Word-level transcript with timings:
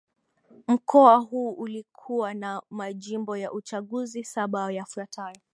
mkoa 0.67 1.17
huu 1.17 1.51
ulikuwa 1.51 2.33
na 2.33 2.61
majimbo 2.69 3.37
ya 3.37 3.51
uchaguzi 3.53 4.23
saba 4.23 4.71
yafuatayo 4.71 5.37